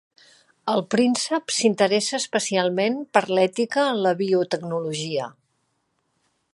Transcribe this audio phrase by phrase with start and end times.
[0.71, 5.29] El príncep s'interessa especialment per l'ètica en la biotecnologia.